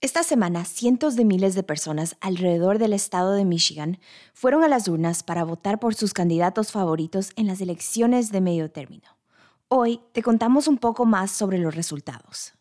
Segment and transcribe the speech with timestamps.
[0.00, 3.98] Esta semana, cientos de miles de personas alrededor del estado de Michigan
[4.32, 8.70] fueron a las urnas para votar por sus candidatos favoritos en las elecciones de medio
[8.70, 9.08] término.
[9.66, 12.54] Hoy te contamos un poco más sobre los resultados.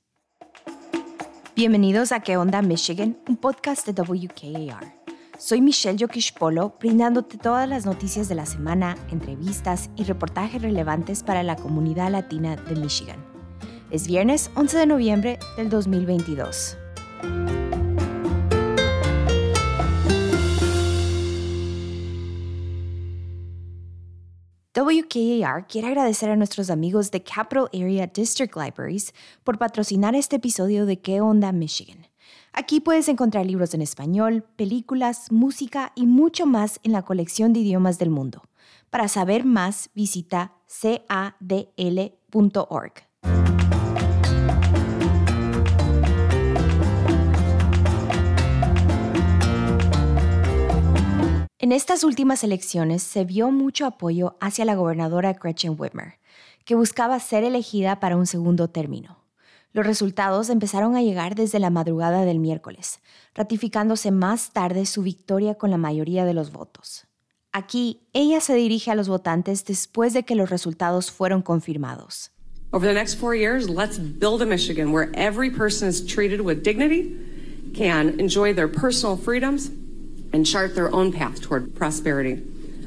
[1.56, 3.20] Bienvenidos a ¿Qué onda Michigan?
[3.28, 4.96] Un podcast de WKAR.
[5.38, 11.44] Soy Michelle Yokishpolo, brindándote todas las noticias de la semana, entrevistas y reportajes relevantes para
[11.44, 13.24] la comunidad latina de Michigan.
[13.92, 16.80] Es viernes 11 de noviembre del 2022.
[24.78, 29.12] WKAR quiere agradecer a nuestros amigos de Capital Area District Libraries
[29.44, 32.06] por patrocinar este episodio de ¿Qué onda Michigan?
[32.54, 37.62] Aquí puedes encontrar libros en español, películas, música y mucho más en la colección de
[37.62, 38.44] idiomas del mundo.
[38.92, 41.88] Para saber más, visita cadl.org.
[51.68, 56.14] En estas últimas elecciones se vio mucho apoyo hacia la gobernadora Gretchen Whitmer,
[56.64, 59.26] que buscaba ser elegida para un segundo término.
[59.74, 63.02] Los resultados empezaron a llegar desde la madrugada del miércoles,
[63.36, 67.06] ratificándose más tarde su victoria con la mayoría de los votos.
[67.52, 72.32] Aquí, ella se dirige a los votantes después de que los resultados fueron confirmados.
[72.72, 76.64] Over the next four years, let's build a Michigan where every person is treated with
[76.64, 77.14] dignity,
[77.74, 79.70] can enjoy their personal freedoms,
[80.38, 82.44] and chart their own path toward prosperity.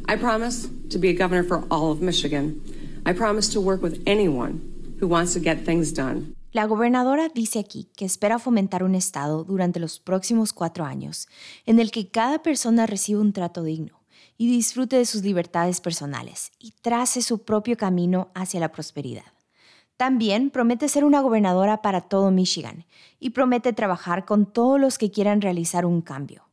[0.07, 2.61] I promise to be a governor for all of Michigan.
[3.05, 4.61] I promise to work with anyone
[5.01, 6.37] who wants to get things done.
[6.53, 11.29] La gobernadora dice aquí que espera fomentar un Estado durante los próximos cuatro años
[11.67, 14.01] en el que cada persona reciba un trato digno
[14.37, 19.33] y disfrute de sus libertades personales y trace su propio camino hacia la prosperidad.
[19.97, 22.85] También promete ser una gobernadora para todo Michigan
[23.19, 26.50] y promete trabajar con todos los que quieran realizar un cambio.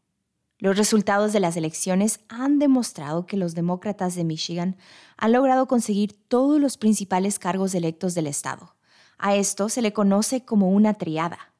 [0.59, 4.75] Los resultados de las elecciones han demostrado que los demócratas de Michigan
[5.15, 8.75] han logrado conseguir todos los principales cargos electos del estado.
[9.19, 11.53] A esto se le conoce como una triada.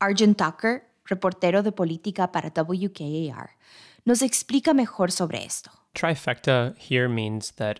[0.00, 3.50] Arjun Tucker, reportero de política para WKAR,
[4.04, 5.70] nos explica mejor sobre esto.
[5.92, 7.78] Trifecta here means that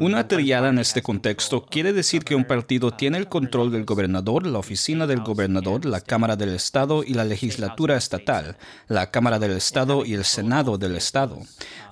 [0.00, 4.44] Una triada en este contexto quiere decir que un partido tiene el control del gobernador,
[4.44, 8.56] la oficina del gobernador, la Cámara del Estado y la legislatura estatal,
[8.88, 11.38] la Cámara del Estado y el Senado del Estado.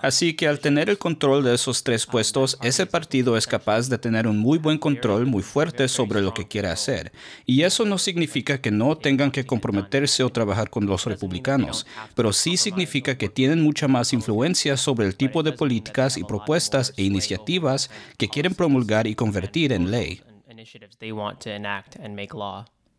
[0.02, 3.98] Así que al tener el control de esos tres puestos, ese partido es capaz de
[3.98, 7.12] tener un muy buen control muy fuerte sobre lo que quiere hacer.
[7.44, 11.86] Y eso no significa que no tengan que comprometerse o trabajar con los republicanos,
[12.16, 16.92] pero sí significa que tienen mucha más influencia sobre el tipo de políticas y propuestas
[16.96, 17.75] e iniciativas
[18.18, 20.20] que quieren promulgar y convertir en ley.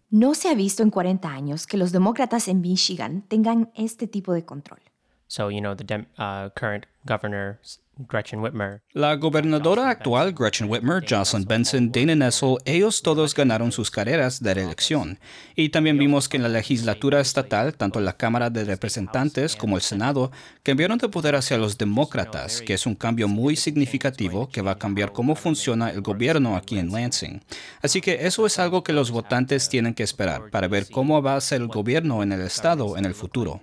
[0.10, 4.32] No se ha visto en 40 años que los demócratas en Michigan tengan este tipo
[4.34, 4.80] de control.
[5.28, 7.60] So, you know, the uh, current governor
[8.00, 8.82] Gretchen Whitmer.
[8.94, 14.54] La gobernadora actual Gretchen Whitmer, Jocelyn Benson, Dana Nessel, ellos todos ganaron sus carreras de
[14.54, 15.20] reelección.
[15.56, 19.82] Y también vimos que en la legislatura estatal, tanto la Cámara de Representantes como el
[19.82, 20.32] Senado
[20.64, 24.80] cambiaron de poder hacia los demócratas, que es un cambio muy significativo que va a
[24.80, 27.42] cambiar cómo funciona el gobierno aquí en Lansing.
[27.82, 31.36] Así que eso es algo que los votantes tienen que esperar para ver cómo va
[31.36, 33.62] a ser el gobierno en el estado en el futuro.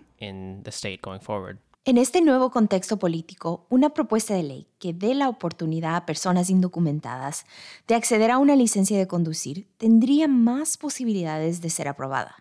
[1.87, 6.49] En este nuevo contexto político, una propuesta de ley que dé la oportunidad a personas
[6.49, 7.45] indocumentadas
[7.87, 12.37] de acceder a una licencia de conducir tendría más posibilidades de ser aprobada.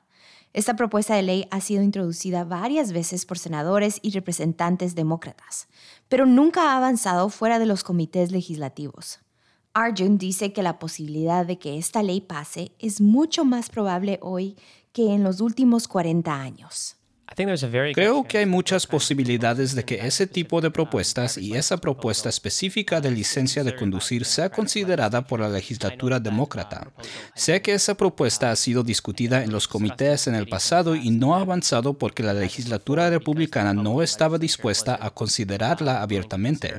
[0.54, 5.68] Esta propuesta de ley ha sido introducida varias veces por senadores y representantes demócratas,
[6.08, 9.20] pero nunca ha avanzado fuera de los comités legislativos.
[9.74, 14.56] Arjun dice que la posibilidad de que esta ley pase es mucho más probable hoy
[14.94, 16.98] que en los últimos 40 años.
[17.96, 23.02] Creo que hay muchas posibilidades de que ese tipo de propuestas y esa propuesta específica
[23.02, 26.92] de licencia de conducir sea considerada por la legislatura demócrata.
[27.34, 31.36] Sé que esa propuesta ha sido discutida en los comités en el pasado y no
[31.36, 36.74] ha avanzado porque la legislatura republicana no estaba dispuesta a considerarla abiertamente.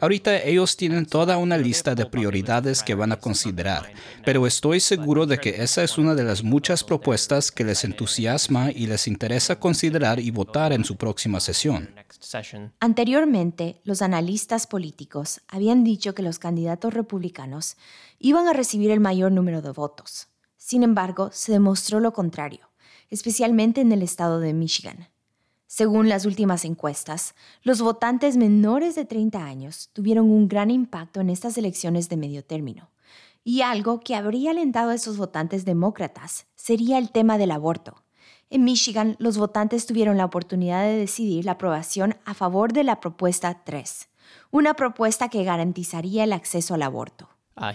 [0.00, 3.92] Ahorita ellos tienen toda una lista de prioridades que van a considerar,
[4.24, 8.72] pero estoy seguro de que esa es una de las muchas propuestas que les entusiasma
[8.72, 11.94] y les interesa considerar y votar en su próxima sesión.
[12.80, 17.76] Anteriormente, los analistas políticos habían dicho que los candidatos republicanos
[18.18, 20.28] iban a recibir el mayor número de votos.
[20.56, 22.70] Sin embargo, se demostró lo contrario,
[23.10, 25.08] especialmente en el estado de Michigan.
[25.66, 31.30] Según las últimas encuestas, los votantes menores de 30 años tuvieron un gran impacto en
[31.30, 32.90] estas elecciones de medio término.
[33.42, 38.04] Y algo que habría alentado a esos votantes demócratas sería el tema del aborto.
[38.52, 43.00] En Michigan, los votantes tuvieron la oportunidad de decidir la aprobación a favor de la
[43.00, 44.10] propuesta 3,
[44.50, 47.31] una propuesta que garantizaría el acceso al aborto.
[47.54, 47.66] Uh,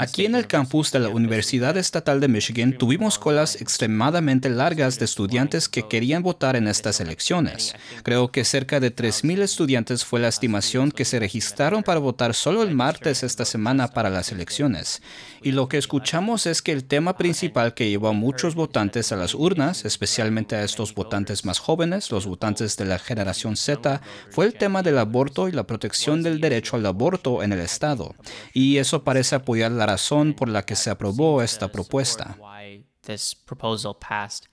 [0.00, 5.04] Aquí en el campus de la Universidad Estatal de Michigan tuvimos colas extremadamente largas de
[5.04, 7.74] estudiantes que querían votar en estas elecciones.
[8.04, 12.62] Creo que cerca de 3.000 estudiantes fue la estimación que se registraron para votar solo
[12.62, 15.02] el martes esta semana para las elecciones.
[15.42, 19.16] Y lo que escuchamos es que el tema principal que llevó a muchos votantes a
[19.16, 24.00] las urnas, especialmente a estos votantes más jóvenes, los votantes de la generación Z,
[24.30, 28.14] fue el tema del aborto y la protección del derecho al aborto en el Estado
[28.54, 32.38] y eso parece apoyar la razón por la que se aprobó esta propuesta.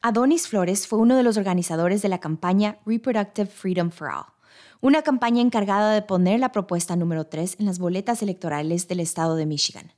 [0.02, 4.26] Adonis Flores fue uno de los organizadores de la campaña Reproductive Freedom for All,
[4.82, 9.36] una campaña encargada de poner la propuesta número 3 en las boletas electorales del estado
[9.36, 9.94] de Michigan.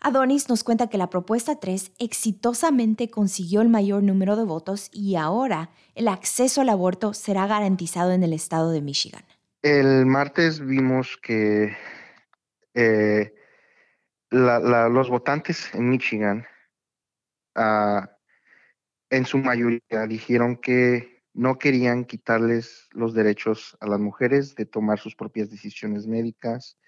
[0.00, 5.16] Adonis nos cuenta que la propuesta 3 exitosamente consiguió el mayor número de votos y
[5.16, 9.24] ahora el acceso al aborto será garantizado en el estado de Michigan.
[9.62, 11.74] El martes vimos que
[12.74, 13.32] eh,
[14.30, 16.46] los votantes en Michigan,
[17.54, 18.10] ah,
[19.10, 24.98] en su mayoría, dijeron que no querían quitarles los derechos a las mujeres de tomar
[24.98, 26.78] sus propias decisiones médicas,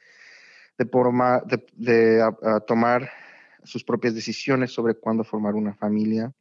[0.79, 2.33] de,
[2.67, 3.11] tomar
[3.65, 6.33] sus propias decisiones sobre cuándo formar una familia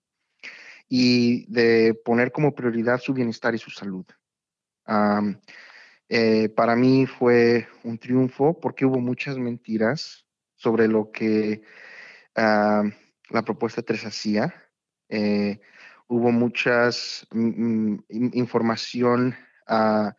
[0.87, 4.05] y de poner como prioridad su bienestar y su salud.
[6.09, 10.26] Eh, para mí fue un triunfo porque hubo muchas mentiras
[10.57, 11.61] sobre lo que
[12.35, 12.83] ah,
[13.29, 14.53] la propuesta 3 hacía.
[15.09, 15.59] Eh,
[16.07, 19.35] hubo muchas mm, mm, información
[19.69, 20.11] uh,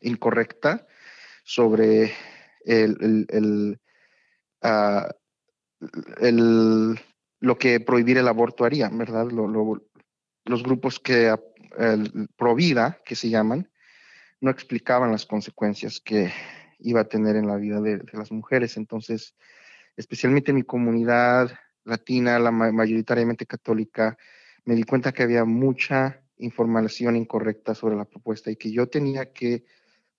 [0.00, 0.86] incorrecta
[1.44, 2.12] sobre
[4.62, 5.08] ah,
[6.20, 7.00] el,
[7.40, 9.28] lo que prohibir el aborto haría, ¿verdad?
[9.30, 11.34] los grupos que
[11.78, 13.70] el, pro vida, que se llaman,
[14.40, 16.32] no explicaban las consecuencias que
[16.82, 18.76] iba a tener en la vida de, las mujeres.
[18.76, 19.34] Entonces,
[19.96, 21.50] especialmente en mi comunidad
[21.84, 24.16] latina, la mayoritariamente católica,
[24.64, 29.32] me di cuenta que había mucha información incorrecta sobre la propuesta y que yo tenía
[29.32, 29.64] que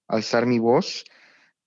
[0.07, 1.05] alzar mi voz,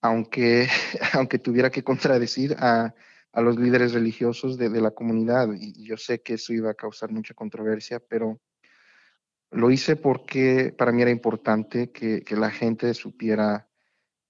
[0.00, 0.68] aunque,
[1.12, 2.94] aunque tuviera que contradecir a,
[3.32, 5.48] a los líderes religiosos de, de, la comunidad.
[5.58, 8.40] Y yo sé que eso iba a causar mucha controversia, pero
[9.50, 13.68] lo hice porque para mí era importante que, que la gente supiera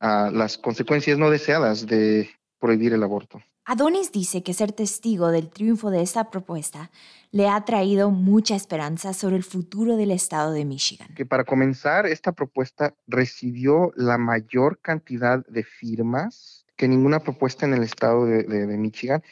[0.00, 3.40] a las consecuencias no deseadas de prohibir el aborto.
[3.68, 6.92] Adonis dice que ser testigo del triunfo de esta propuesta
[7.32, 11.08] le ha traído mucha esperanza sobre el futuro del estado de Michigan.
[11.16, 17.74] Que para comenzar, esta propuesta recibió la mayor cantidad de firmas que ninguna propuesta en
[17.74, 19.22] el estado de, Michigan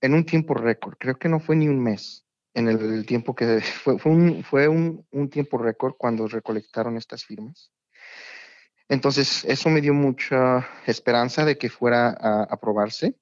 [0.00, 0.96] en un tiempo récord.
[0.98, 4.66] Creo que no fue ni un mes en el, tiempo que fue, fue, un, fue
[4.66, 7.70] un, un tiempo récord cuando recolectaron estas firmas.
[8.94, 13.16] Entonces, eso me dio mucha esperanza de que fuera a aprobarse,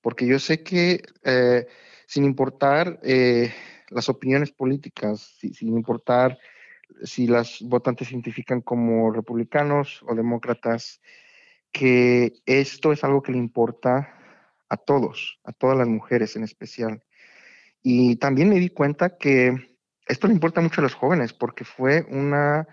[0.00, 1.66] porque yo sé que eh,
[2.06, 3.52] sin importar eh,
[3.90, 6.38] las opiniones políticas, sin importar
[7.02, 11.00] si las votantes se identifican como republicanos o demócratas,
[11.72, 14.14] que esto es algo que le importa
[14.68, 17.02] a todos, a todas las mujeres en especial.
[17.82, 19.52] Y también me di cuenta que
[20.06, 22.68] esto le importa mucho a los jóvenes porque fue una,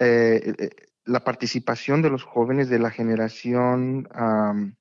[0.00, 0.70] eh,
[1.10, 4.08] la participación de los jóvenes de la generación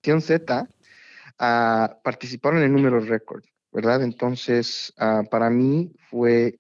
[0.04, 4.04] Z uh, participaron en números récord, ¿verdad?
[4.04, 6.60] Entonces, ah, para mí fue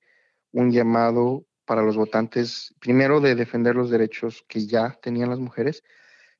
[0.51, 5.83] un llamado para los votantes, primero de defender los derechos que ya tenían las mujeres,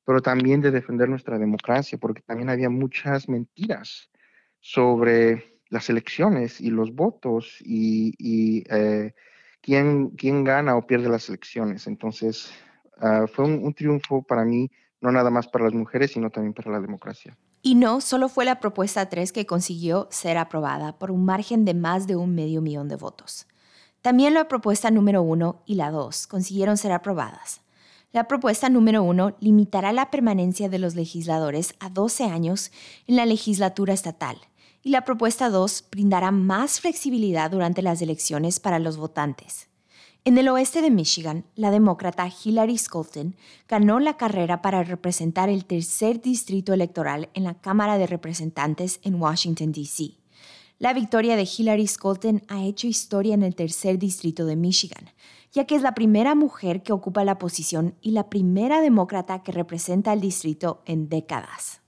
[0.04, 4.10] pero también de defender nuestra democracia, porque también había muchas mentiras
[4.58, 9.14] sobre las elecciones y los votos y, eh,
[9.60, 11.86] quién, quién gana o pierde las elecciones.
[11.86, 12.52] Entonces,
[13.00, 16.70] Ah, fue un, triunfo para mí, no nada más para las mujeres, sino también para
[16.70, 17.36] la democracia.
[17.62, 21.74] Y no, solo fue la propuesta 3 que consiguió ser aprobada por un margen de
[21.74, 23.46] más de un medio millón de votos.
[24.02, 27.60] También la propuesta número 1 y la 2 consiguieron ser aprobadas.
[28.12, 32.72] La propuesta número 1 limitará la permanencia de los legisladores a 12 años
[33.06, 34.36] en la legislatura estatal
[34.82, 39.69] y la propuesta 2 brindará más flexibilidad durante las elecciones para los votantes.
[40.22, 43.36] En el oeste de Michigan, la demócrata Hillary Scholten
[43.66, 49.14] ganó la carrera para representar el tercer distrito electoral en la Cámara de Representantes en
[49.14, 50.18] Washington, D.C.
[50.78, 55.08] La victoria de Hillary Scholten ha hecho historia en el tercer distrito de Michigan,
[55.52, 59.52] ya que es la primera mujer que ocupa la posición y la primera demócrata que
[59.52, 61.79] representa el distrito en décadas.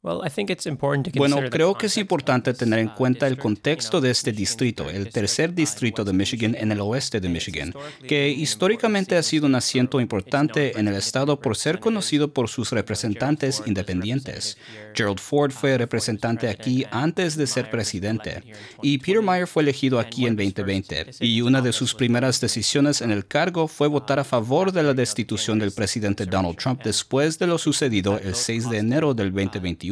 [0.00, 5.52] Bueno, creo que es importante tener en cuenta el contexto de este distrito, el tercer
[5.52, 7.74] distrito de Michigan en el oeste de Michigan,
[8.06, 12.70] que históricamente ha sido un asiento importante en el estado por ser conocido por sus
[12.70, 14.56] representantes independientes.
[14.94, 18.44] Gerald Ford fue representante aquí antes de ser presidente
[18.80, 23.10] y Peter Meyer fue elegido aquí en 2020 y una de sus primeras decisiones en
[23.10, 27.48] el cargo fue votar a favor de la destitución del presidente Donald Trump después de
[27.48, 29.87] lo sucedido el 6 de enero del 2021.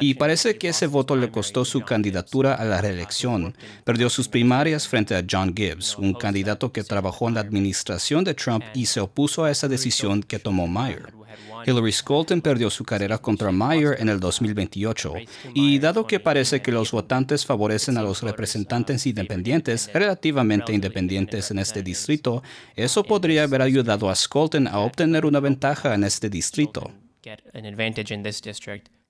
[0.00, 3.56] Y parece que ese voto le costó su candidatura a la reelección.
[3.84, 8.34] Perdió sus primarias frente a John Gibbs, un candidato que trabajó en la administración de
[8.34, 11.12] Trump y se opuso a esa decisión que tomó Meyer.
[11.66, 15.14] Hillary Scholten perdió su carrera contra Meyer en el 2028
[15.54, 21.58] y dado que parece que los votantes favorecen a los representantes independientes relativamente independientes en
[21.58, 22.42] este distrito,
[22.76, 26.90] eso podría haber ayudado a Scholten a obtener una ventaja en este distrito.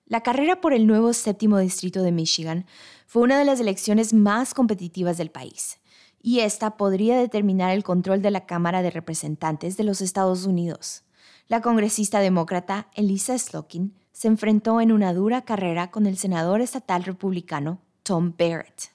[0.07, 2.67] La carrera por el nuevo séptimo distrito de Michigan
[3.07, 5.79] fue una de las elecciones más competitivas del país,
[6.21, 11.05] y esta podría determinar el control de la Cámara de Representantes de los Estados Unidos.
[11.47, 17.03] La congresista demócrata Elisa Slotkin se enfrentó en una dura carrera con el senador estatal
[17.03, 18.94] republicano Tom Barrett.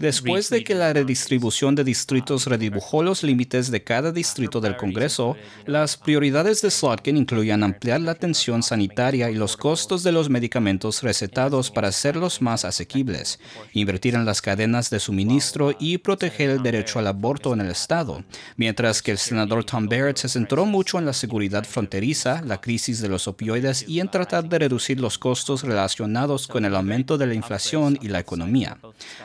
[0.00, 5.34] Después de que la redistribución de distritos redibujó los límites de cada distrito del Congreso,
[5.64, 11.02] las prioridades de Slotkin incluían ampliar la atención sanitaria y los costos de los medicamentos
[11.02, 13.40] recetados para hacerlos más asequibles,
[13.72, 18.24] invertir en las cadenas de suministro y proteger el derecho al aborto en el Estado,
[18.56, 23.00] mientras que el senador Tom Barrett se centró mucho en la seguridad fronteriza, la crisis
[23.00, 27.26] de los opioides y en tratar de reducir los costos relacionados con el aumento de
[27.26, 28.78] la inflación y la economía.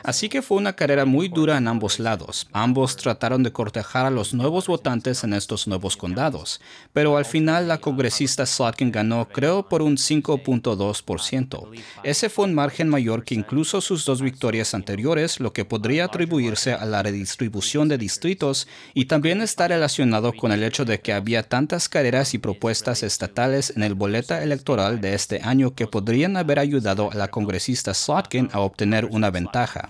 [0.04, 2.46] Así que fue una carrera muy dura en ambos lados.
[2.52, 6.60] Ambos trataron de cortejar a los nuevos votantes en estos nuevos condados,
[6.92, 11.68] pero al final la congresista Slotkin ganó creo por un 5.2%.
[12.04, 16.72] Ese fue un margen mayor que incluso sus dos victorias anteriores, lo que podría atribuirse
[16.72, 21.42] a la redistribución de distritos y también está relacionado con el hecho de que había
[21.42, 26.58] tantas carreras y propuestas estatales en el boleta electoral de este año que podrían haber
[26.58, 29.88] ayudado a la congresista Slotkin a obtener una ventaja.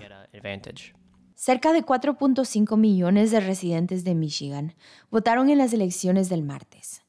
[1.35, 4.75] Cerca de 4.5 millones de residentes de Michigan
[5.11, 7.01] votaron en las elecciones del martes.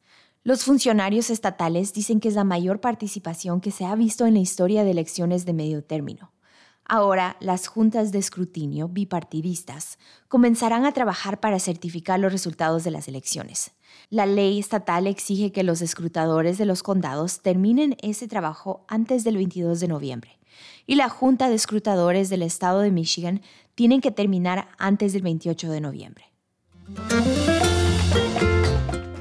[0.42, 4.40] Los funcionarios estatales dicen que es la mayor participación que se ha visto en la
[4.40, 6.32] historia de elecciones de medio término.
[6.84, 13.08] Ahora, las juntas de escrutinio bipartidistas comenzarán a trabajar para certificar los resultados de las
[13.08, 13.70] elecciones.
[14.11, 19.37] La ley estatal exige que los escrutadores de los condados terminen ese trabajo antes del
[19.37, 20.38] 22 de noviembre
[20.86, 23.42] y la Junta de Escrutadores del Estado de Michigan
[23.74, 26.24] tienen que terminar antes del 28 de noviembre.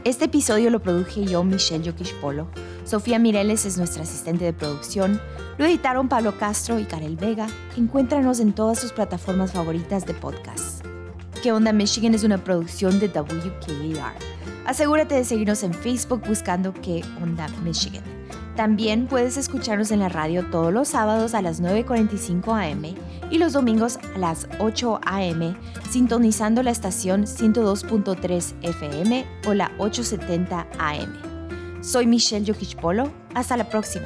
[0.04, 2.50] Este episodio lo produje yo, Michelle Yokish Polo.
[2.84, 5.22] Sofía Mireles es nuestra asistente de producción.
[5.58, 7.48] Lo editaron Pablo Castro y Karel Vega.
[7.78, 10.86] Encuéntranos en todas sus plataformas favoritas de podcast.
[11.42, 14.16] ¿Qué onda Michigan es una producción de WKAR.
[14.66, 18.23] Asegúrate de seguirnos en Facebook buscando ¿Qué onda Michigan?
[18.56, 22.96] También puedes escucharnos en la radio todos los sábados a las 9.45 am
[23.32, 25.56] y los domingos a las 8 am,
[25.90, 31.84] sintonizando la estación 102.3 FM o la 870 am.
[31.84, 33.12] Soy Michelle Yokichpolo.
[33.34, 34.06] Hasta la próxima.